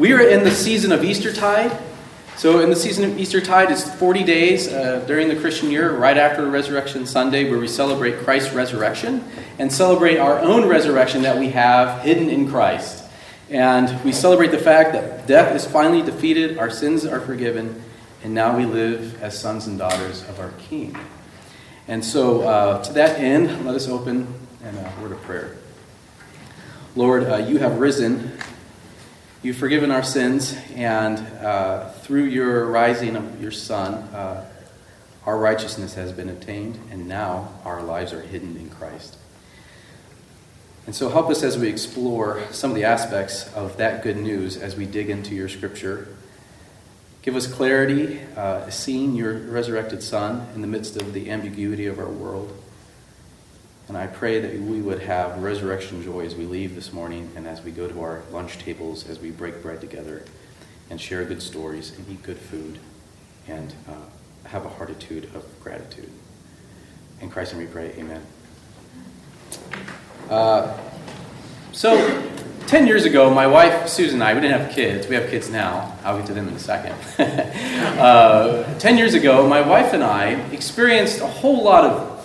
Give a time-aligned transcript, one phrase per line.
[0.00, 1.78] We are in the season of Eastertide.
[2.38, 6.16] So, in the season of Eastertide, it's 40 days uh, during the Christian year, right
[6.16, 9.22] after Resurrection Sunday, where we celebrate Christ's resurrection
[9.58, 13.04] and celebrate our own resurrection that we have hidden in Christ.
[13.50, 17.82] And we celebrate the fact that death is finally defeated, our sins are forgiven,
[18.24, 20.96] and now we live as sons and daughters of our King.
[21.88, 24.32] And so, uh, to that end, let us open
[24.66, 25.58] in a word of prayer.
[26.96, 28.32] Lord, uh, you have risen
[29.42, 34.46] You've forgiven our sins, and uh, through your rising of your Son, uh,
[35.24, 39.16] our righteousness has been attained, and now our lives are hidden in Christ.
[40.84, 44.58] And so help us as we explore some of the aspects of that good news
[44.58, 46.08] as we dig into your scripture.
[47.22, 51.98] Give us clarity, uh, seeing your resurrected Son in the midst of the ambiguity of
[51.98, 52.52] our world.
[53.90, 57.44] And I pray that we would have resurrection joy as we leave this morning and
[57.44, 60.22] as we go to our lunch tables, as we break bread together
[60.88, 62.78] and share good stories and eat good food
[63.48, 66.08] and uh, have a heartitude of gratitude.
[67.20, 68.24] In Christ and we pray, amen.
[70.28, 70.78] Uh,
[71.72, 72.30] so,
[72.68, 75.08] 10 years ago, my wife, Susan, and I, we didn't have kids.
[75.08, 75.98] We have kids now.
[76.04, 76.94] I'll get to them in a second.
[77.98, 82.19] uh, 10 years ago, my wife and I experienced a whole lot of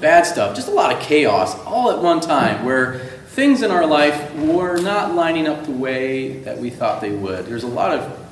[0.00, 3.86] bad stuff, just a lot of chaos all at one time where things in our
[3.86, 7.46] life were not lining up the way that we thought they would.
[7.46, 8.28] There's a lot of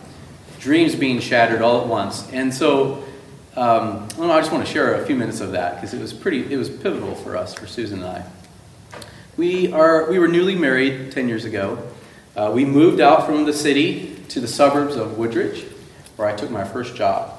[0.59, 2.31] dreams being shattered all at once.
[2.33, 3.05] And so
[3.57, 6.12] um, I, I just want to share a few minutes of that because it was
[6.12, 8.25] pretty, it was pivotal for us, for Susan and I.
[9.37, 11.83] We, are, we were newly married 10 years ago.
[12.35, 15.65] Uh, we moved out from the city to the suburbs of Woodridge,
[16.17, 17.38] where I took my first job.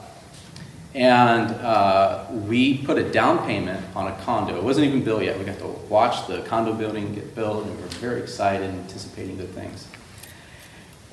[0.96, 4.58] And uh, we put a down payment on a condo.
[4.58, 5.38] It wasn't even built yet.
[5.38, 9.38] We got to watch the condo building get built, and we were very excited, anticipating
[9.38, 9.88] good things.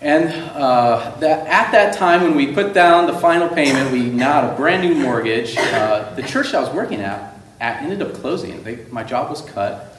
[0.00, 4.42] And uh, that, at that time, when we put down the final payment, we now
[4.42, 5.56] had a brand new mortgage.
[5.56, 8.62] Uh, the church I was working at, at ended up closing.
[8.62, 9.92] They, my job was cut.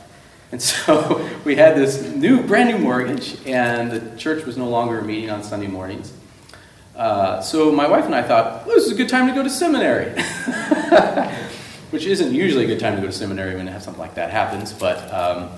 [0.51, 5.01] And so we had this new, brand new mortgage, and the church was no longer
[5.01, 6.13] meeting on Sunday mornings.
[6.97, 9.43] Uh, so my wife and I thought, well, this is a good time to go
[9.43, 10.09] to seminary,
[11.91, 14.73] which isn't usually a good time to go to seminary when something like that happens.
[14.73, 15.51] But um,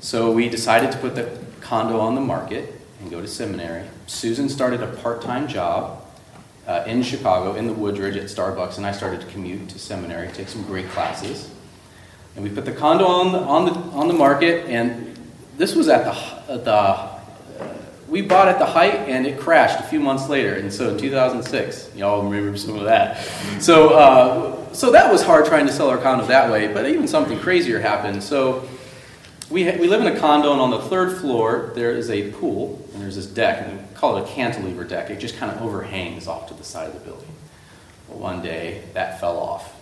[0.00, 3.86] so we decided to put the condo on the market and go to seminary.
[4.08, 6.04] Susan started a part-time job
[6.66, 10.32] uh, in Chicago in the Woodridge at Starbucks, and I started to commute to seminary,
[10.32, 11.48] take some great classes.
[12.34, 15.16] And we put the condo on the, on the, on the market, and
[15.56, 17.15] this was at the, the
[18.08, 20.54] we bought at the height and it crashed a few months later.
[20.54, 23.24] And so in 2006, y'all remember some of that.
[23.60, 27.08] So, uh, so that was hard trying to sell our condo that way, but even
[27.08, 28.22] something crazier happened.
[28.22, 28.68] So
[29.50, 32.84] we, we live in a condo, and on the third floor, there is a pool,
[32.92, 35.08] and there's this deck, and we call it a cantilever deck.
[35.10, 37.28] It just kind of overhangs off to the side of the building.
[38.08, 39.72] Well, one day, that fell off.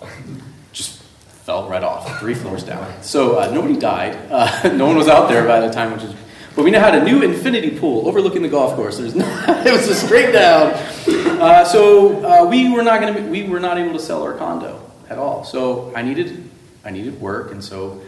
[0.72, 1.02] Just
[1.44, 3.02] fell right off, three floors down.
[3.02, 4.16] So uh, nobody died.
[4.30, 6.14] Uh, no one was out there by the time, which is
[6.54, 8.98] but we now had a new infinity pool overlooking the golf course.
[8.98, 10.72] There's no, it was a straight down.
[11.40, 14.34] Uh, so uh, we were not going to we were not able to sell our
[14.34, 15.44] condo at all.
[15.44, 16.48] So I needed
[16.84, 18.02] I needed work, and so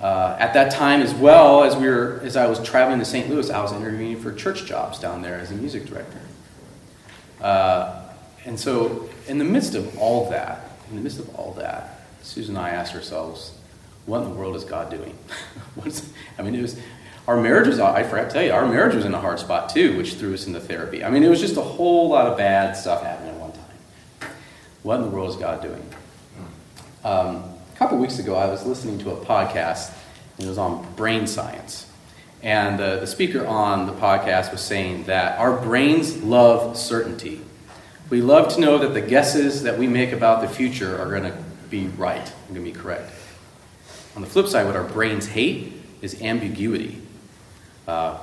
[0.00, 3.28] uh, at that time as well as we were as I was traveling to St.
[3.28, 6.20] Louis, I was interviewing for church jobs down there as a music director.
[7.40, 8.04] Uh,
[8.44, 12.56] and so in the midst of all that, in the midst of all that, Susan
[12.56, 13.58] and I asked ourselves,
[14.06, 15.16] what in the world is God doing?
[16.38, 16.80] I mean, it was
[17.28, 19.68] our marriage was, I forgot to tell you, our marriage was in a hard spot
[19.68, 21.04] too, which threw us into therapy.
[21.04, 24.30] I mean, it was just a whole lot of bad stuff happening at one time.
[24.82, 25.86] What in the world is God doing?
[27.04, 27.44] Um,
[27.74, 29.92] a couple weeks ago, I was listening to a podcast,
[30.38, 31.92] and it was on brain science.
[32.42, 37.42] And uh, the speaker on the podcast was saying that our brains love certainty.
[38.08, 41.30] We love to know that the guesses that we make about the future are going
[41.30, 41.36] to
[41.68, 43.12] be right, and going to be correct.
[44.16, 47.02] On the flip side, what our brains hate is ambiguity
[47.88, 48.18] uh,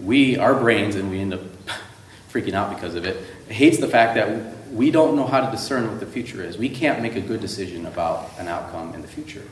[0.00, 1.42] we, our brains, and we end up
[2.32, 5.88] freaking out because of it, hates the fact that we don't know how to discern
[5.88, 6.56] what the future is.
[6.56, 9.42] We can't make a good decision about an outcome in the future.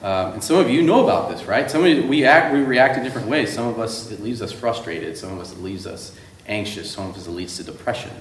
[0.00, 1.68] Um, and some of you know about this, right?
[1.68, 3.52] Some of we act, we react in different ways.
[3.52, 5.16] Some of us it leaves us frustrated.
[5.16, 6.90] Some of us it leaves us anxious.
[6.90, 8.12] Some of us it leads to depression.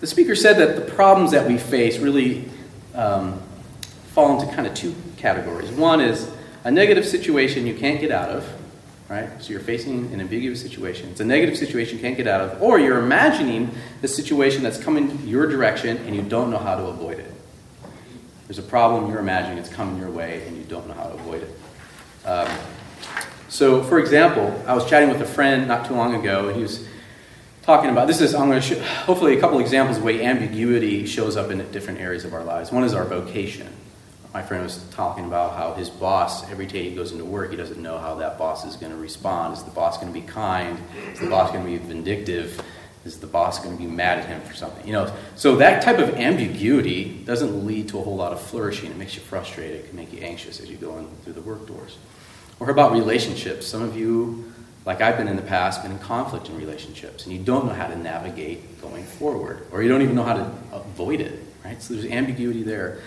[0.00, 2.48] The speaker said that the problems that we face really
[2.94, 3.40] um,
[4.14, 5.70] fall into kind of two categories.
[5.70, 6.30] One is
[6.64, 8.48] a negative situation you can't get out of,
[9.12, 9.42] right?
[9.42, 11.10] So you're facing an ambiguous situation.
[11.10, 13.70] It's a negative situation you can't get out of, or you're imagining
[14.00, 17.30] the situation that's coming your direction and you don't know how to avoid it.
[18.46, 21.14] There's a problem you're imagining, it's coming your way, and you don't know how to
[21.14, 22.26] avoid it.
[22.26, 22.48] Um,
[23.48, 26.62] So, for example, I was chatting with a friend not too long ago, and he
[26.62, 26.86] was
[27.64, 31.04] talking about this is I'm going to show, hopefully a couple examples of way ambiguity
[31.04, 32.72] shows up in different areas of our lives.
[32.72, 33.68] One is our vocation.
[34.32, 37.56] My friend was talking about how his boss, every day he goes into work, he
[37.56, 39.54] doesn't know how that boss is going to respond.
[39.54, 40.78] Is the boss going to be kind?
[41.12, 42.60] Is the boss going to be vindictive?
[43.04, 44.86] Is the boss going to be mad at him for something?
[44.86, 48.90] You know, so that type of ambiguity doesn't lead to a whole lot of flourishing.
[48.90, 49.80] It makes you frustrated.
[49.80, 51.98] It can make you anxious as you go in through the work doors.
[52.58, 53.66] Or about relationships.
[53.66, 54.52] Some of you
[54.84, 57.72] like I've been in the past, been in conflict in relationships, and you don't know
[57.72, 61.80] how to navigate going forward, or you don't even know how to avoid it, right?
[61.80, 63.00] So there's ambiguity there.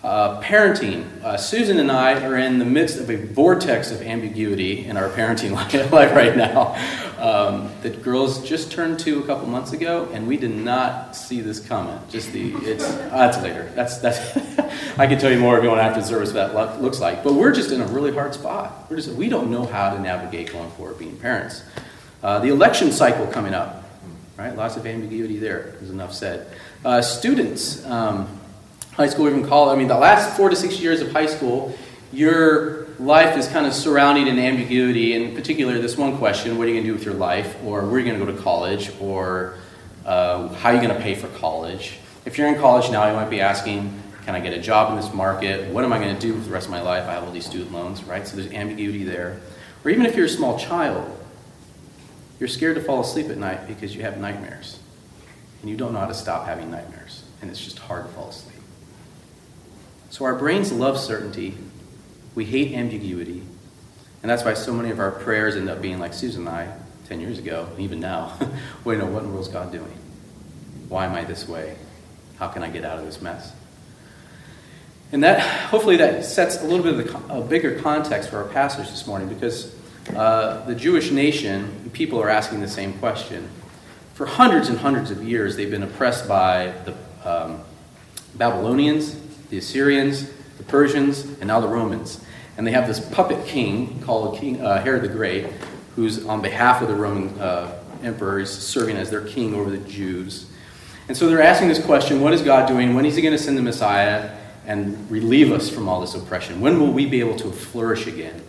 [0.00, 1.04] Uh, parenting.
[1.24, 5.08] Uh, Susan and I are in the midst of a vortex of ambiguity in our
[5.08, 5.50] parenting
[5.92, 6.76] life right now.
[7.18, 11.40] Um, the girls just turned two a couple months ago, and we did not see
[11.40, 11.98] this coming.
[12.08, 13.72] Just the it's uh, that's later.
[13.74, 14.36] That's that's.
[14.98, 17.24] I can tell you more if you want after the service what that looks like.
[17.24, 18.86] But we're just in a really hard spot.
[18.88, 21.64] We're just we don't know how to navigate going forward being parents.
[22.22, 23.82] Uh, the election cycle coming up,
[24.36, 24.54] right?
[24.54, 25.74] Lots of ambiguity there.
[25.78, 26.46] There's enough said.
[26.84, 27.84] Uh, students.
[27.84, 28.37] Um,
[28.98, 29.74] high school, even college.
[29.74, 31.72] I mean, the last four to six years of high school,
[32.12, 35.14] your life is kind of surrounded in ambiguity.
[35.14, 37.56] In particular, this one question: What are you going to do with your life?
[37.64, 38.90] Or where are you going to go to college?
[39.00, 39.54] Or
[40.04, 41.98] uh, how are you going to pay for college?
[42.26, 44.96] If you're in college now, you might be asking, "Can I get a job in
[44.96, 45.72] this market?
[45.72, 47.04] What am I going to do with the rest of my life?
[47.04, 49.40] I have all these student loans, right?" So there's ambiguity there.
[49.84, 51.08] Or even if you're a small child,
[52.40, 54.80] you're scared to fall asleep at night because you have nightmares,
[55.60, 58.30] and you don't know how to stop having nightmares, and it's just hard to fall
[58.30, 58.57] asleep.
[60.10, 61.56] So our brains love certainty.
[62.34, 63.42] We hate ambiguity.
[64.22, 66.76] And that's why so many of our prayers end up being like Susan and I
[67.08, 68.36] 10 years ago, and even now.
[68.84, 69.92] Wait, no, what in the world is God doing?
[70.88, 71.76] Why am I this way?
[72.38, 73.52] How can I get out of this mess?
[75.10, 78.48] And that, hopefully, that sets a little bit of the, a bigger context for our
[78.48, 79.74] passage this morning because
[80.14, 83.48] uh, the Jewish nation, people are asking the same question.
[84.12, 86.94] For hundreds and hundreds of years, they've been oppressed by the
[87.28, 87.60] um,
[88.34, 89.17] Babylonians,
[89.50, 92.24] the Assyrians, the Persians, and now the Romans.
[92.56, 95.46] And they have this puppet king called King uh, Herod the Great,
[95.96, 99.78] who's on behalf of the Roman uh, emperor, is serving as their king over the
[99.78, 100.46] Jews.
[101.08, 102.94] And so they're asking this question what is God doing?
[102.94, 104.36] When is he going to send the Messiah
[104.66, 106.60] and relieve us from all this oppression?
[106.60, 108.42] When will we be able to flourish again?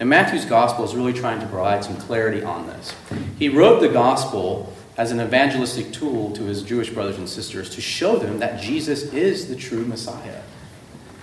[0.00, 2.94] And Matthew's gospel is really trying to provide some clarity on this.
[3.38, 7.80] He wrote the gospel as an evangelistic tool to his Jewish brothers and sisters to
[7.80, 10.42] show them that Jesus is the true Messiah.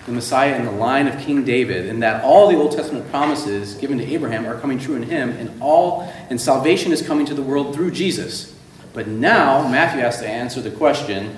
[0.07, 3.75] The Messiah in the line of King David, and that all the Old Testament promises
[3.75, 7.35] given to Abraham are coming true in him, and all and salvation is coming to
[7.35, 8.55] the world through Jesus.
[8.93, 11.37] But now Matthew has to answer the question,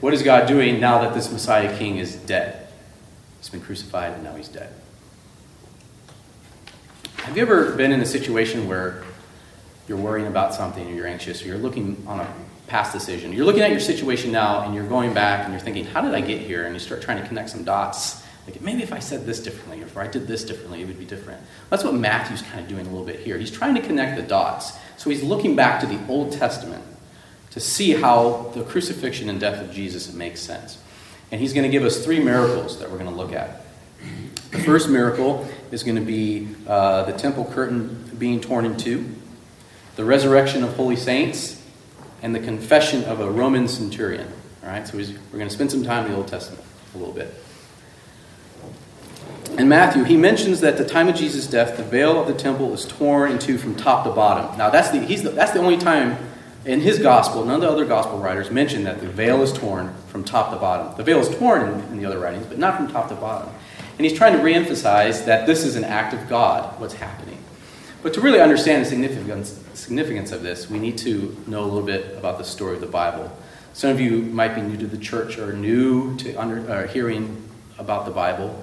[0.00, 2.66] what is God doing now that this Messiah King is dead?
[3.38, 4.74] He's been crucified and now he's dead.
[7.18, 9.04] Have you ever been in a situation where
[9.88, 12.34] you're worrying about something or you're anxious or you're looking on a
[12.66, 13.32] past decision.
[13.32, 16.14] You're looking at your situation now and you're going back and you're thinking, how did
[16.14, 16.64] I get here?
[16.64, 18.22] And you start trying to connect some dots.
[18.46, 20.98] Like, maybe if I said this differently, or if I did this differently, it would
[20.98, 21.42] be different.
[21.70, 23.36] That's what Matthew's kind of doing a little bit here.
[23.36, 24.78] He's trying to connect the dots.
[24.96, 26.82] So he's looking back to the Old Testament
[27.50, 30.78] to see how the crucifixion and death of Jesus makes sense.
[31.30, 33.64] And he's going to give us three miracles that we're going to look at.
[34.50, 39.14] The first miracle is going to be uh, the temple curtain being torn in two
[39.98, 41.60] the resurrection of holy saints,
[42.22, 44.32] and the confession of a Roman centurion.
[44.62, 46.64] All right, so we're going to spend some time in the Old Testament
[46.94, 47.34] a little bit.
[49.58, 52.34] In Matthew, he mentions that at the time of Jesus' death, the veil of the
[52.34, 54.56] temple is torn in two from top to bottom.
[54.56, 56.16] Now, that's the, he's the, that's the only time
[56.64, 59.92] in his gospel, none of the other gospel writers mention that the veil is torn
[60.06, 60.96] from top to bottom.
[60.96, 63.52] The veil is torn in, in the other writings, but not from top to bottom.
[63.96, 67.37] And he's trying to reemphasize that this is an act of God, what's happening.
[68.00, 71.82] But to really understand the significance, significance of this, we need to know a little
[71.82, 73.36] bit about the story of the Bible.
[73.72, 77.48] Some of you might be new to the church or new to under, uh, hearing
[77.76, 78.62] about the Bible,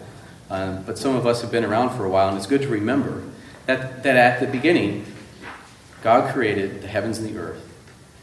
[0.50, 2.70] um, but some of us have been around for a while, and it's good to
[2.70, 3.24] remember
[3.66, 5.06] that, that at the beginning,
[6.02, 7.62] God created the heavens and the earth,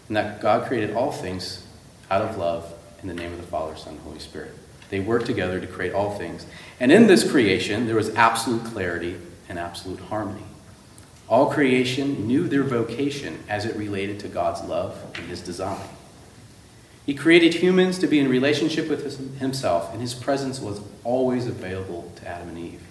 [0.08, 1.66] and that God created all things
[2.10, 4.52] out of love in the name of the Father, Son, and Holy Spirit.
[4.88, 6.46] They worked together to create all things.
[6.78, 9.16] And in this creation, there was absolute clarity
[9.48, 10.44] and absolute harmony.
[11.28, 15.88] All creation knew their vocation as it related to God's love and his design.
[17.06, 22.12] He created humans to be in relationship with himself, and his presence was always available
[22.16, 22.82] to Adam and Eve.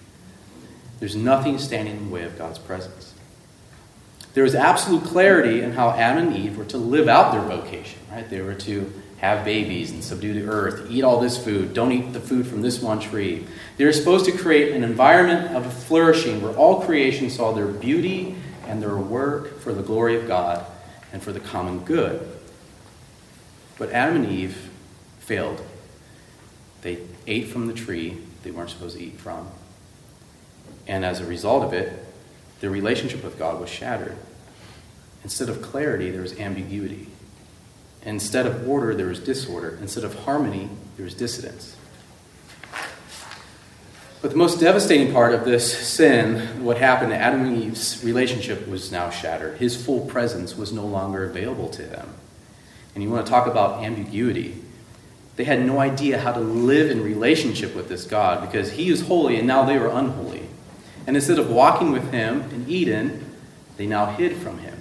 [0.99, 3.13] There's nothing standing in the way of God's presence.
[4.33, 7.99] There was absolute clarity in how Adam and Eve were to live out their vocation,
[8.11, 8.29] right?
[8.29, 12.11] They were to have babies and subdue the earth, eat all this food, don't eat
[12.11, 13.45] the food from this one tree.
[13.77, 18.35] They were supposed to create an environment of flourishing where all creation saw their beauty
[18.65, 20.65] and their work for the glory of God
[21.13, 22.27] and for the common good.
[23.77, 24.71] But Adam and Eve
[25.19, 25.61] failed.
[26.81, 26.97] They
[27.27, 29.47] ate from the tree they weren't supposed to eat from.
[30.87, 32.07] And as a result of it,
[32.59, 34.17] their relationship with God was shattered.
[35.23, 37.10] Instead of clarity, there was ambiguity.
[38.03, 39.77] Instead of order, there was disorder.
[39.81, 41.75] Instead of harmony, there was dissidence.
[44.21, 48.67] But the most devastating part of this sin, what happened to Adam and Eve's relationship,
[48.67, 49.57] was now shattered.
[49.57, 52.13] His full presence was no longer available to them.
[52.93, 54.61] And you want to talk about ambiguity.
[55.37, 59.01] They had no idea how to live in relationship with this God because he is
[59.07, 60.47] holy and now they were unholy.
[61.07, 63.25] And instead of walking with him in Eden,
[63.77, 64.80] they now hid from him.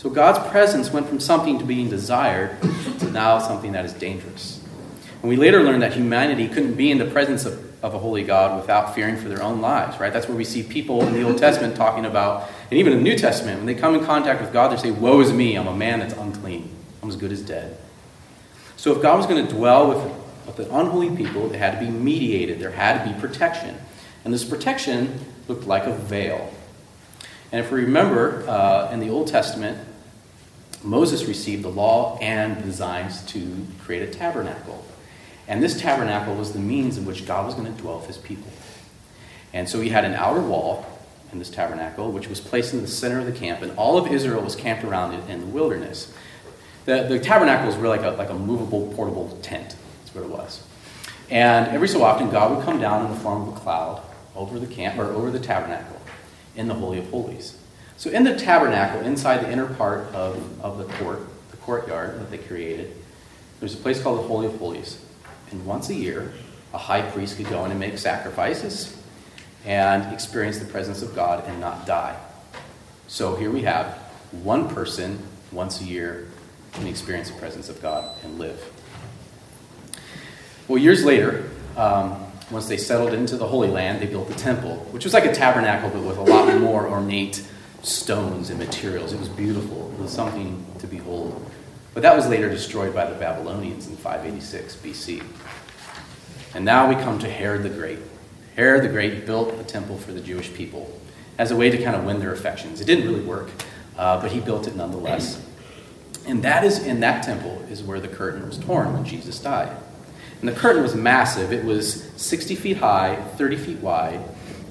[0.00, 2.58] So God's presence went from something to being desired
[3.00, 4.58] to now something that is dangerous.
[5.20, 8.22] And we later learned that humanity couldn't be in the presence of, of a holy
[8.22, 10.10] God without fearing for their own lives, right?
[10.10, 13.04] That's where we see people in the Old Testament talking about, and even in the
[13.04, 15.66] New Testament, when they come in contact with God, they say, Woe is me, I'm
[15.66, 16.74] a man that's unclean.
[17.02, 17.76] I'm as good as dead.
[18.78, 21.90] So if God was going to dwell with, with unholy people, there had to be
[21.90, 23.76] mediated, there had to be protection.
[24.24, 26.54] And this protection looked like a veil.
[27.52, 29.88] And if we remember uh, in the Old Testament,
[30.82, 34.84] Moses received the law and designs to create a tabernacle.
[35.46, 38.18] And this tabernacle was the means in which God was going to dwell with his
[38.18, 38.50] people.
[39.52, 40.86] And so he had an outer wall
[41.32, 44.10] in this tabernacle, which was placed in the center of the camp, and all of
[44.10, 46.12] Israel was camped around it in the wilderness.
[46.86, 49.76] The, the tabernacle was really like a, like a movable, portable tent.
[50.00, 50.64] That's what it was.
[51.30, 54.02] And every so often, God would come down in the form of a cloud
[54.34, 56.00] over the camp or over the tabernacle
[56.56, 57.56] in the Holy of Holies.
[58.00, 62.30] So in the tabernacle, inside the inner part of, of the court, the courtyard that
[62.30, 62.96] they created,
[63.58, 65.04] there's a place called the Holy of Holies.
[65.50, 66.32] And once a year,
[66.72, 68.96] a high priest could go in and make sacrifices
[69.66, 72.18] and experience the presence of God and not die.
[73.06, 73.98] So here we have
[74.32, 76.26] one person once a year
[76.72, 78.64] can experience the presence of God and live.
[80.68, 82.16] Well, years later, um,
[82.50, 85.34] once they settled into the Holy Land, they built the temple, which was like a
[85.34, 87.44] tabernacle, but with a lot more ornate
[87.82, 89.12] stones and materials.
[89.12, 89.90] It was beautiful.
[89.92, 91.50] It was something to behold.
[91.94, 95.22] But that was later destroyed by the Babylonians in 586 BC.
[96.54, 97.98] And now we come to Herod the Great.
[98.56, 101.00] Herod the Great built a temple for the Jewish people
[101.38, 102.80] as a way to kind of win their affections.
[102.80, 103.50] It didn't really work,
[103.96, 105.44] uh, but he built it nonetheless.
[106.26, 109.74] And that is in that temple is where the curtain was torn when Jesus died.
[110.40, 111.52] And the curtain was massive.
[111.52, 114.20] It was 60 feet high, 30 feet wide,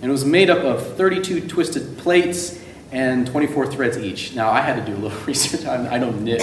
[0.02, 2.60] and it was made up of 32 twisted plates
[2.92, 4.34] and 24 threads each.
[4.34, 5.66] Now, I had to do a little research.
[5.66, 6.42] I don't knit,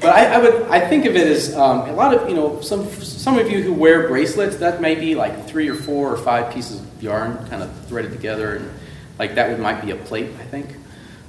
[0.00, 2.60] but I, I would I think of it as um, a lot of you know
[2.60, 4.56] some some of you who wear bracelets.
[4.56, 8.12] That may be like three or four or five pieces of yarn kind of threaded
[8.12, 8.70] together, and
[9.18, 10.30] like that would might be a plate.
[10.38, 10.76] I think.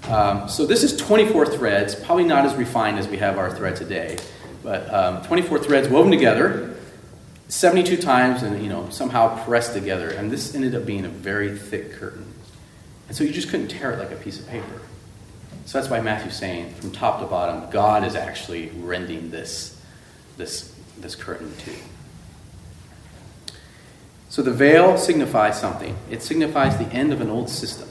[0.07, 3.75] Um, so this is 24 threads, probably not as refined as we have our thread
[3.75, 4.17] today,
[4.63, 6.77] but um, 24 threads woven together
[7.49, 11.57] 72 times and you know somehow pressed together, and this ended up being a very
[11.57, 12.25] thick curtain.
[13.10, 14.82] And so you just couldn't tear it like a piece of paper.
[15.66, 19.82] So that's why Matthew's saying, from top to bottom, God is actually rending this,
[20.38, 21.75] this, this curtain too.
[24.30, 25.98] So the veil signifies something.
[26.12, 27.89] It signifies the end of an old system.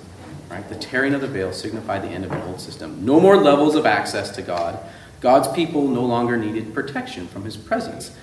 [0.48, 0.66] Right?
[0.68, 3.04] The tearing of the veil signified the end of an old system.
[3.04, 4.78] No more levels of access to God.
[5.20, 8.16] God's people no longer needed protection from his presence.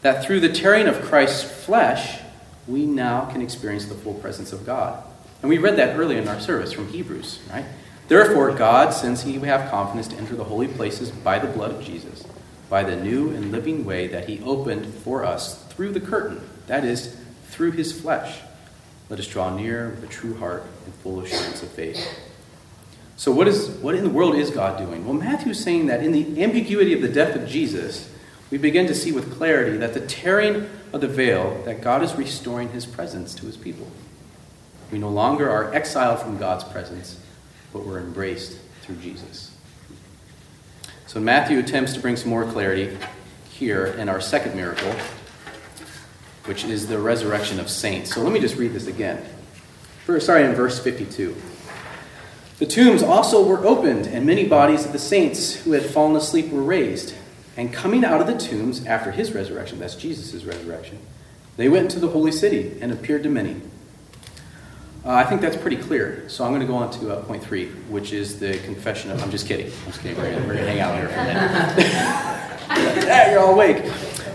[0.00, 2.18] That through the tearing of Christ's flesh,
[2.66, 5.04] we now can experience the full presence of God.
[5.42, 7.64] And we read that earlier in our service from Hebrews, right?
[8.08, 11.70] Therefore, God, since He we have confidence to enter the holy places by the blood
[11.70, 12.24] of Jesus,
[12.68, 16.84] by the new and living way that He opened for us through the curtain, that
[16.84, 17.16] is,
[17.48, 18.40] through His flesh,
[19.08, 22.06] let us draw near with a true heart and full assurance of faith.
[23.16, 25.04] So, what, is, what in the world is God doing?
[25.04, 28.10] Well, Matthew is saying that in the ambiguity of the death of Jesus,
[28.50, 32.14] we begin to see with clarity that the tearing of the veil, that God is
[32.14, 33.86] restoring his presence to his people.
[34.90, 37.18] We no longer are exiled from God's presence,
[37.72, 39.54] but we're embraced through Jesus.
[41.06, 42.96] So Matthew attempts to bring some more clarity
[43.50, 44.92] here in our second miracle,
[46.44, 48.14] which is the resurrection of saints.
[48.14, 49.24] So let me just read this again.
[50.18, 51.36] Sorry, in verse 52.
[52.58, 56.50] The tombs also were opened, and many bodies of the saints who had fallen asleep
[56.50, 57.14] were raised.
[57.56, 60.98] And coming out of the tombs after his resurrection, that's Jesus' resurrection,
[61.56, 63.60] they went into the holy city and appeared to many.
[65.04, 66.28] Uh, I think that's pretty clear.
[66.28, 69.22] So I'm going to go on to uh, point three, which is the confession of.
[69.22, 69.66] I'm just kidding.
[69.66, 70.18] I'm just kidding.
[70.18, 71.36] We're going to hang out here for a minute.
[73.06, 73.82] yeah, you're all awake.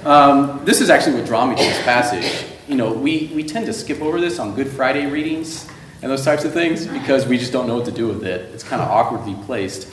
[0.05, 2.49] Um, this is actually what drew me to this passage.
[2.67, 5.69] You know, we, we tend to skip over this on Good Friday readings
[6.01, 8.53] and those types of things because we just don't know what to do with it.
[8.53, 9.87] It's kind of awkwardly placed.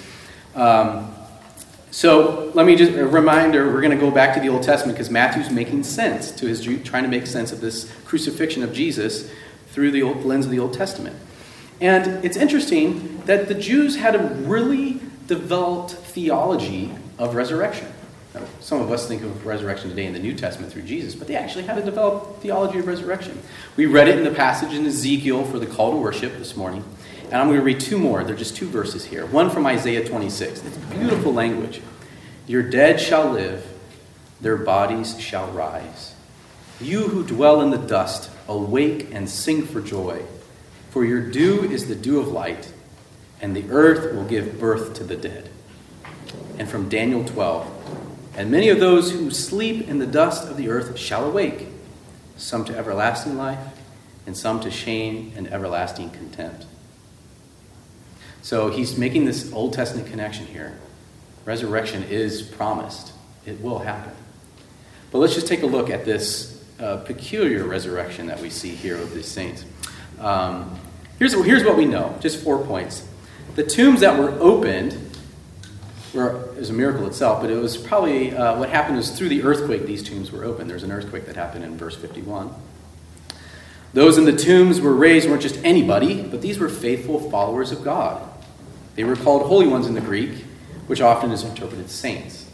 [0.55, 1.15] Um,
[1.91, 4.97] so let me just a reminder we're going to go back to the Old Testament
[4.97, 9.31] because Matthew's making sense to his trying to make sense of this crucifixion of Jesus
[9.73, 11.17] through the old, lens of the Old Testament.
[11.81, 17.89] And it's interesting that the Jews had a really developed theology of resurrection.
[18.35, 21.29] Now, some of us think of resurrection today in the New Testament through Jesus, but
[21.29, 23.43] they actually had a developed theology of resurrection.
[23.77, 26.85] We read it in the passage in Ezekiel for the call to worship this morning.
[27.25, 28.25] And I'm going to read two more.
[28.25, 29.27] They're just two verses here.
[29.27, 30.65] One from Isaiah 26.
[30.65, 31.83] It's beautiful language.
[32.47, 33.67] Your dead shall live,
[34.41, 36.15] their bodies shall rise.
[36.81, 40.23] You who dwell in the dust, awake and sing for joy.
[40.91, 42.73] For your dew is the dew of light,
[43.41, 45.49] and the earth will give birth to the dead.
[46.59, 47.79] And from Daniel 12
[48.35, 51.67] And many of those who sleep in the dust of the earth shall awake,
[52.37, 53.59] some to everlasting life,
[54.27, 56.65] and some to shame and everlasting contempt.
[58.43, 60.79] So he's making this Old Testament connection here.
[61.45, 63.13] Resurrection is promised,
[63.45, 64.15] it will happen.
[65.11, 66.62] But let's just take a look at this
[67.05, 69.65] peculiar resurrection that we see here of these saints.
[70.19, 70.79] Um,
[71.19, 73.07] here's, here's what we know just four points.
[73.55, 74.99] The tombs that were opened
[76.13, 79.29] were, it was a miracle itself, but it was probably uh, what happened was through
[79.29, 80.69] the earthquake, these tombs were opened.
[80.69, 82.53] There's an earthquake that happened in verse 51.
[83.93, 87.85] Those in the tombs were raised weren't just anybody, but these were faithful followers of
[87.85, 88.27] God.
[88.97, 90.45] They were called holy ones in the Greek,
[90.87, 92.51] which often is interpreted saints.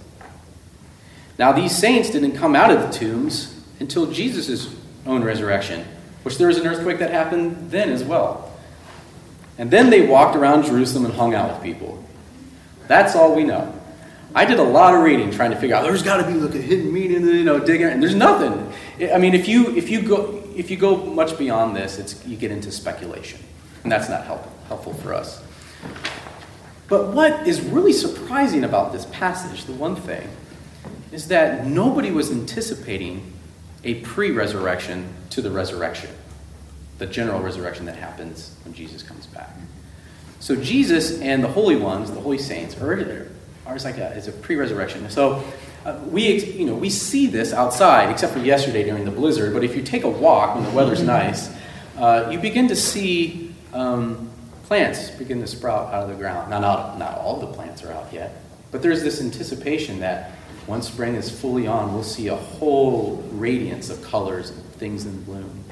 [1.38, 4.74] Now, these saints didn't come out of the tombs until Jesus'
[5.06, 5.84] own resurrection,
[6.22, 8.52] which there was an earthquake that happened then as well.
[9.56, 12.02] And then they walked around Jerusalem and hung out with people.
[12.86, 13.74] That's all we know.
[14.34, 16.54] I did a lot of reading trying to figure out there's got to be like
[16.54, 18.72] a hidden meaning, you know, digging, and there's nothing.
[19.12, 22.36] I mean, if you if you go if you go much beyond this, it's you
[22.36, 23.40] get into speculation,
[23.82, 25.42] and that's not helpful helpful for us.
[26.88, 30.28] But what is really surprising about this passage, the one thing,
[31.10, 33.32] is that nobody was anticipating
[33.84, 36.10] a pre resurrection to the resurrection,
[36.98, 39.50] the general resurrection that happens when Jesus comes back.
[40.40, 43.28] So Jesus and the holy ones, the holy saints, are,
[43.66, 45.08] are like a, is a pre resurrection.
[45.10, 45.44] So
[45.84, 49.52] uh, we, you know, we see this outside, except for yesterday during the blizzard.
[49.52, 51.50] But if you take a walk when the weather's nice,
[51.96, 54.30] uh, you begin to see um,
[54.64, 56.50] plants begin to sprout out of the ground.
[56.50, 60.32] Now, not, not all the plants are out yet, but there's this anticipation that
[60.68, 65.22] once spring is fully on, we'll see a whole radiance of colors and things in
[65.22, 65.64] bloom.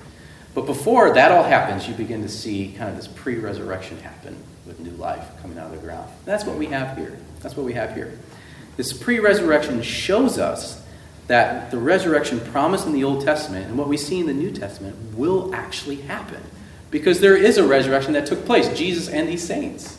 [0.54, 4.36] But before that all happens, you begin to see kind of this pre resurrection happen
[4.66, 6.10] with new life coming out of the ground.
[6.24, 7.18] That's what we have here.
[7.40, 8.18] That's what we have here.
[8.78, 10.82] This pre resurrection shows us
[11.26, 14.50] that the resurrection promised in the Old Testament and what we see in the New
[14.50, 16.42] Testament will actually happen.
[16.90, 19.95] Because there is a resurrection that took place, Jesus and these saints.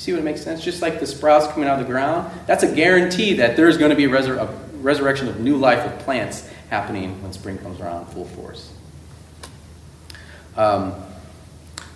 [0.00, 0.64] See what makes sense?
[0.64, 3.90] Just like the sprouts coming out of the ground, that's a guarantee that there's going
[3.90, 4.46] to be a, resur- a
[4.78, 8.72] resurrection of new life of plants happening when spring comes around full force.
[10.56, 10.94] Um,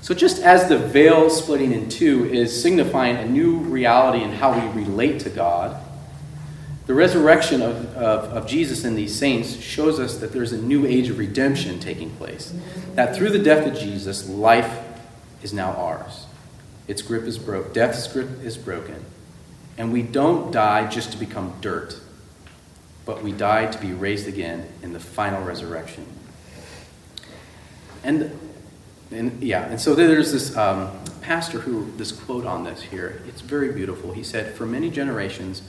[0.02, 4.52] so, just as the veil splitting in two is signifying a new reality in how
[4.52, 5.82] we relate to God,
[6.84, 10.84] the resurrection of, of, of, Jesus and these saints shows us that there's a new
[10.84, 12.52] age of redemption taking place.
[12.96, 14.78] That through the death of Jesus, life
[15.42, 16.26] is now ours.
[16.86, 17.72] Its grip is broke.
[17.72, 19.04] Death's grip is broken.
[19.76, 21.98] And we don't die just to become dirt,
[23.04, 26.06] but we die to be raised again in the final resurrection.
[28.04, 28.38] And,
[29.10, 30.90] and yeah, and so there's this um,
[31.22, 34.12] pastor who, this quote on this here, it's very beautiful.
[34.12, 35.62] He said, For many generations,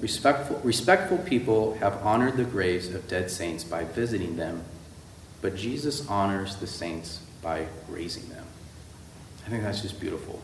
[0.00, 4.64] respectful, respectful people have honored the graves of dead saints by visiting them,
[5.42, 8.46] but Jesus honors the saints by raising them.
[9.46, 10.40] I think that's just beautiful.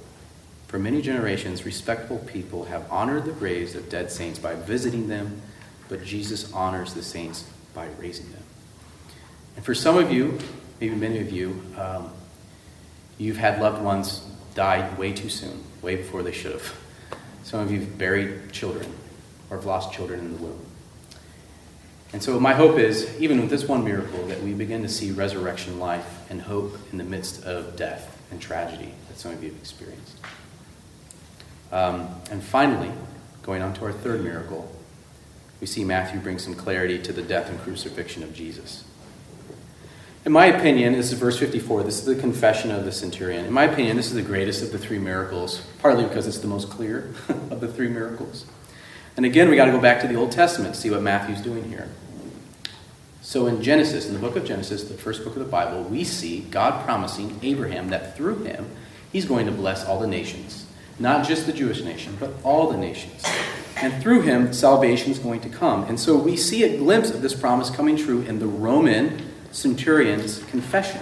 [0.68, 5.40] For many generations, respectful people have honored the graves of dead saints by visiting them,
[5.88, 8.42] but Jesus honors the saints by raising them.
[9.56, 10.38] And for some of you,
[10.78, 12.10] maybe many of you, um,
[13.16, 14.22] you've had loved ones
[14.54, 16.78] die way too soon, way before they should have.
[17.44, 18.92] Some of you have buried children
[19.48, 20.66] or have lost children in the womb.
[22.12, 25.12] And so, my hope is, even with this one miracle, that we begin to see
[25.12, 29.50] resurrection life and hope in the midst of death and tragedy that some of you
[29.50, 30.18] have experienced.
[31.72, 32.90] Um, and finally,
[33.42, 34.70] going on to our third miracle,
[35.60, 38.84] we see Matthew bring some clarity to the death and crucifixion of Jesus.
[40.24, 41.84] In my opinion, this is verse 54.
[41.84, 43.44] This is the confession of the centurion.
[43.46, 46.48] In my opinion, this is the greatest of the three miracles, partly because it's the
[46.48, 47.14] most clear
[47.50, 48.44] of the three miracles.
[49.16, 51.68] And again, we got to go back to the Old Testament see what Matthew's doing
[51.68, 51.88] here.
[53.20, 56.04] So in Genesis, in the book of Genesis, the first book of the Bible, we
[56.04, 58.70] see God promising Abraham that through him,
[59.12, 60.66] he's going to bless all the nations.
[60.98, 63.24] Not just the Jewish nation, but all the nations.
[63.76, 65.84] And through him, salvation is going to come.
[65.84, 70.42] And so we see a glimpse of this promise coming true in the Roman centurion's
[70.44, 71.00] confession.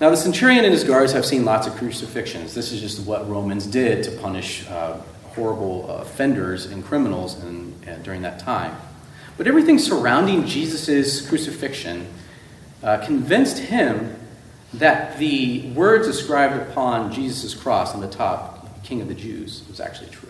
[0.00, 2.54] Now, the centurion and his guards have seen lots of crucifixions.
[2.54, 4.96] This is just what Romans did to punish uh,
[5.28, 8.76] horrible uh, offenders and criminals in, uh, during that time.
[9.36, 12.08] But everything surrounding Jesus' crucifixion
[12.82, 14.16] uh, convinced him
[14.74, 19.80] that the words ascribed upon Jesus' cross on the top, King of the Jews, was
[19.80, 20.28] actually true.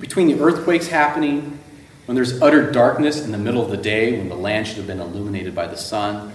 [0.00, 1.58] Between the earthquakes happening,
[2.06, 4.86] when there's utter darkness in the middle of the day, when the land should have
[4.86, 6.32] been illuminated by the sun,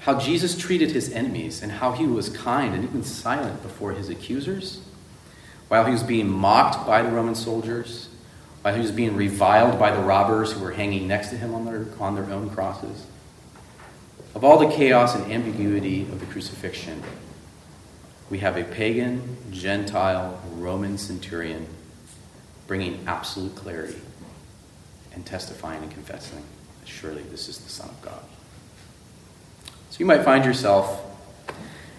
[0.00, 4.08] how Jesus treated his enemies and how he was kind and even silent before his
[4.08, 4.80] accusers,
[5.68, 8.08] while he was being mocked by the Roman soldiers,
[8.62, 11.64] while he was being reviled by the robbers who were hanging next to him on
[11.64, 13.06] their, on their own crosses.
[14.38, 17.02] Of all the chaos and ambiguity of the crucifixion,
[18.30, 21.66] we have a pagan, Gentile, Roman centurion
[22.68, 24.00] bringing absolute clarity
[25.12, 26.44] and testifying and confessing
[26.84, 28.22] surely this is the Son of God.
[29.90, 31.02] So you might find yourself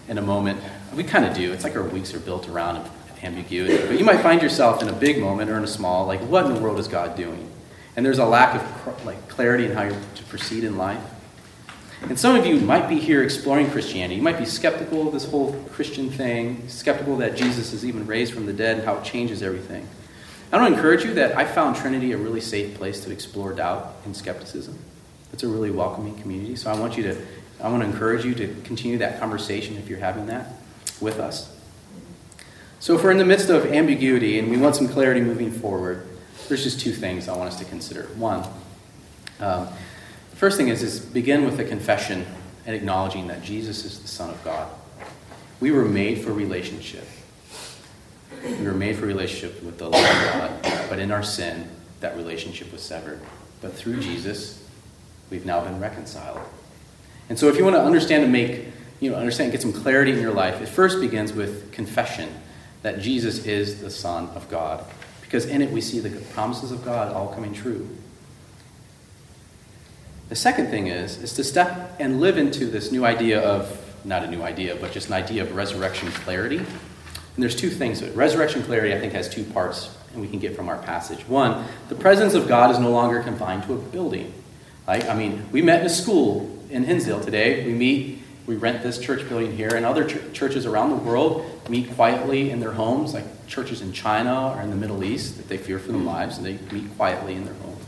[0.08, 0.62] in a moment,
[0.96, 2.88] we kind of do, it's like our weeks are built around
[3.22, 6.20] ambiguity, but you might find yourself in a big moment or in a small, like
[6.20, 7.50] what in the world is God doing?
[7.96, 11.04] And there's a lack of like clarity in how to proceed in life.
[12.02, 14.16] And some of you might be here exploring Christianity.
[14.16, 18.32] You might be skeptical of this whole Christian thing, skeptical that Jesus is even raised
[18.32, 19.86] from the dead and how it changes everything.
[20.52, 23.52] I want to encourage you that I found Trinity a really safe place to explore
[23.52, 24.78] doubt and skepticism.
[25.32, 26.56] It's a really welcoming community.
[26.56, 27.16] So I want you to,
[27.62, 30.54] I want to encourage you to continue that conversation if you're having that
[31.00, 31.54] with us.
[32.80, 36.06] So if we're in the midst of ambiguity and we want some clarity moving forward,
[36.48, 38.04] there's just two things I want us to consider.
[38.16, 38.44] One,
[39.38, 39.68] um,
[40.40, 42.24] first thing is, is begin with a confession
[42.64, 44.70] and acknowledging that Jesus is the Son of God.
[45.60, 47.06] We were made for relationship.
[48.42, 50.50] We were made for relationship with the Lord God,
[50.88, 51.68] but in our sin,
[52.00, 53.20] that relationship was severed.
[53.60, 54.66] But through Jesus,
[55.28, 56.40] we've now been reconciled.
[57.28, 58.64] And so if you want to understand and make,
[58.98, 62.30] you know, understand, get some clarity in your life, it first begins with confession
[62.80, 64.86] that Jesus is the Son of God.
[65.20, 67.86] Because in it we see the promises of God all coming true.
[70.30, 74.24] The second thing is, is to step and live into this new idea of, not
[74.24, 76.64] a new idea, but just an idea of resurrection clarity
[77.40, 78.02] and there's two things.
[78.02, 81.26] Resurrection clarity, I think, has two parts, and we can get from our passage.
[81.28, 84.32] One, the presence of God is no longer confined to a building.
[84.86, 85.08] Right?
[85.08, 87.64] I mean, we met in a school in Hinsdale today.
[87.64, 91.48] We meet, we rent this church building here, and other ch- churches around the world
[91.70, 95.48] meet quietly in their homes, like churches in China or in the Middle East that
[95.48, 96.08] they fear for their hmm.
[96.08, 97.79] lives, and they meet quietly in their homes.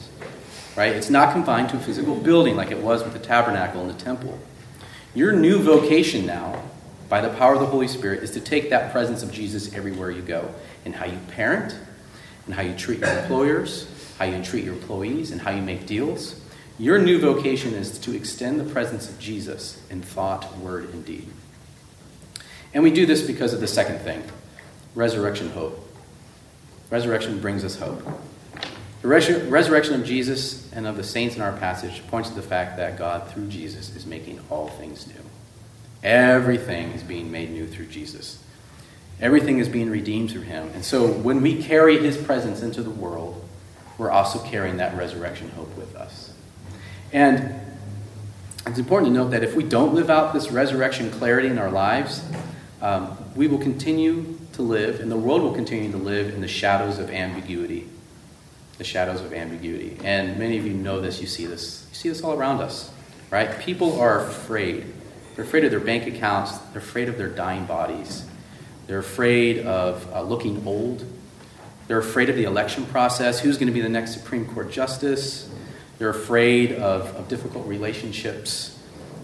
[0.77, 0.95] Right?
[0.95, 4.03] It's not confined to a physical building like it was with the tabernacle and the
[4.03, 4.39] temple.
[5.15, 6.63] Your new vocation now
[7.11, 10.11] by the power of the Holy Spirit is to take that presence of Jesus everywhere
[10.11, 10.55] you go
[10.85, 11.77] in how you parent,
[12.47, 13.87] and how you treat your employers,
[14.19, 16.41] how you treat your employees, and how you make deals.
[16.79, 21.29] Your new vocation is to extend the presence of Jesus in thought, word, and deed.
[22.75, 24.23] And we do this because of the second thing
[24.95, 25.89] resurrection hope.
[26.91, 28.03] Resurrection brings us hope.
[29.03, 32.77] The resurrection of Jesus and of the saints in our passage points to the fact
[32.77, 35.15] that God, through Jesus, is making all things new.
[36.05, 38.43] Everything is being made new through Jesus.
[39.21, 40.71] Everything is being redeemed through him.
[40.75, 43.45] And so when we carry his presence into the world,
[43.99, 46.33] we're also carrying that resurrection hope with us.
[47.13, 47.61] And
[48.67, 51.71] it's important to note that if we don't live out this resurrection clarity in our
[51.71, 52.25] lives,
[52.81, 56.49] um, we will continue to live, and the world will continue to live in the
[56.49, 57.89] shadows of ambiguity.
[58.79, 59.99] The shadows of ambiguity.
[60.03, 61.87] And many of you know this, you see this.
[61.91, 62.91] You see this all around us,
[63.31, 63.59] right?
[63.61, 64.87] People are afraid
[65.35, 66.59] they're afraid of their bank accounts.
[66.73, 68.25] They're afraid of their dying bodies.
[68.87, 71.05] They're afraid of uh, looking old.
[71.89, 73.41] They're afraid of the election process.
[73.41, 75.51] Who's going to be the next Supreme Court justice?
[75.99, 78.79] They're afraid of, of difficult relationships.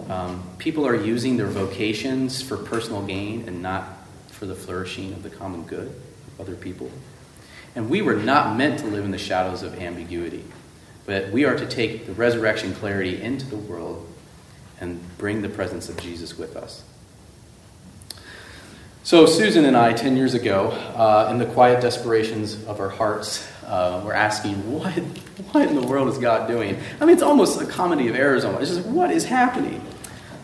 [0.08, 3.84] Um, people are using their vocations for personal gain and not
[4.28, 6.90] for the flourishing of the common good of other people.
[7.78, 10.42] And we were not meant to live in the shadows of ambiguity,
[11.06, 14.04] but we are to take the resurrection clarity into the world
[14.80, 16.82] and bring the presence of Jesus with us.
[19.04, 23.48] So, Susan and I, 10 years ago, uh, in the quiet desperations of our hearts,
[23.64, 24.92] uh, were asking, what,
[25.52, 26.80] what in the world is God doing?
[27.00, 28.72] I mean, it's almost a comedy of errors almost.
[28.72, 29.80] It's just what is happening?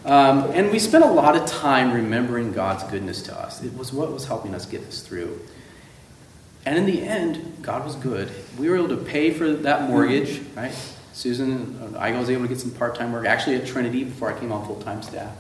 [0.04, 3.60] Um, and we spent a lot of time remembering God's goodness to us.
[3.60, 5.40] It was what was helping us get us through.
[6.66, 8.30] And in the end, God was good.
[8.58, 10.74] We were able to pay for that mortgage, right?
[11.12, 14.38] Susan, I was able to get some part time work, actually at Trinity before I
[14.38, 15.36] came on full time staff.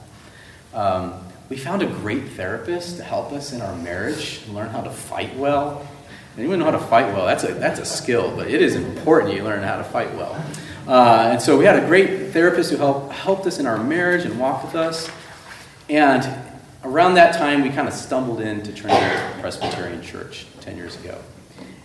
[0.72, 1.14] Um,
[1.48, 4.90] we found a great therapist to help us in our marriage and learn how to
[4.90, 5.86] fight well.
[6.36, 7.26] Anyone know how to fight well?
[7.26, 10.34] That's a, that's a skill, but it is important you learn how to fight well.
[10.86, 14.24] Uh, and so we had a great therapist who helped, helped us in our marriage
[14.24, 15.08] and walked with us.
[15.88, 16.22] And
[16.84, 21.18] around that time, we kind of stumbled into Trinity Presbyterian Church 10 years ago.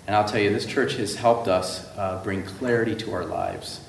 [0.07, 3.81] And I'll tell you, this church has helped us uh, bring clarity to our lives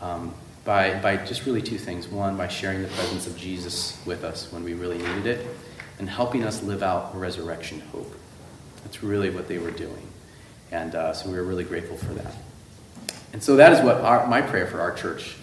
[0.00, 2.08] um, by, by just really two things.
[2.08, 5.46] One, by sharing the presence of Jesus with us when we really needed it,
[5.98, 8.14] and helping us live out resurrection hope.
[8.84, 10.08] That's really what they were doing.
[10.70, 12.34] And uh, so we were really grateful for that.
[13.32, 15.36] And so that is what our, my prayer for our church.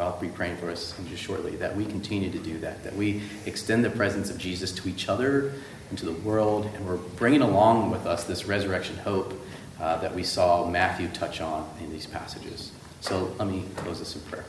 [0.00, 3.22] I'll be praying for us just shortly, that we continue to do that, that we
[3.46, 5.52] extend the presence of Jesus to each other
[5.90, 9.38] and to the world, and we're bringing along with us this resurrection hope
[9.80, 12.72] uh, that we saw Matthew touch on in these passages.
[13.00, 14.44] So let me close this in prayer.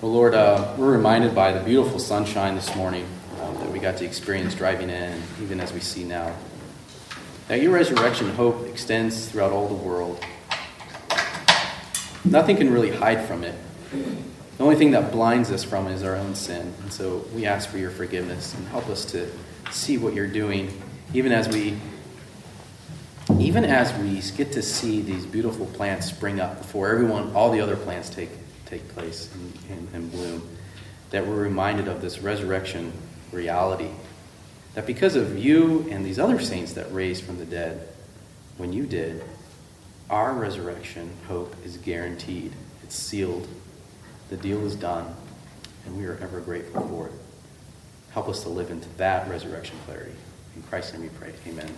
[0.00, 3.04] Well, Lord, uh, we're reminded by the beautiful sunshine this morning
[3.40, 6.34] uh, that we got to experience driving in, even as we see now.
[7.48, 10.24] That your resurrection hope extends throughout all the world.
[12.30, 13.54] Nothing can really hide from it.
[13.90, 16.74] The only thing that blinds us from it is our own sin.
[16.82, 19.30] And so we ask for your forgiveness and help us to
[19.70, 20.82] see what you're doing,
[21.14, 21.78] even as we
[23.38, 27.60] even as we get to see these beautiful plants spring up before everyone, all the
[27.60, 28.30] other plants take,
[28.66, 30.48] take place and, and, and bloom,
[31.10, 32.92] that we're reminded of this resurrection
[33.30, 33.90] reality.
[34.74, 37.88] That because of you and these other saints that raised from the dead,
[38.56, 39.22] when you did,
[40.10, 42.52] our resurrection hope is guaranteed.
[42.82, 43.46] It's sealed.
[44.30, 45.14] The deal is done,
[45.84, 47.12] and we are ever grateful for it.
[48.12, 50.14] Help us to live into that resurrection clarity.
[50.56, 51.32] In Christ's name we pray.
[51.46, 51.70] Amen.